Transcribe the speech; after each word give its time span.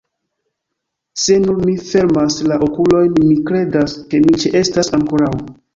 Se 1.23 1.35
nur 1.43 1.59
mi 1.67 1.75
fermas 1.91 2.39
la 2.53 2.59
okulojn, 2.71 3.15
mi 3.29 3.39
kredas, 3.53 3.99
ke 4.11 4.27
mi 4.27 4.43
ĉeestas 4.47 4.97
ankoraŭ. 5.01 5.35